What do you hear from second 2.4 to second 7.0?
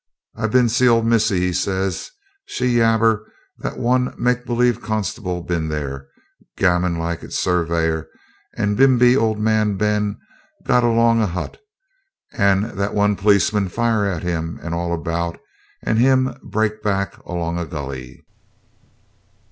'She yabber that one make believe constable bin there. Gammon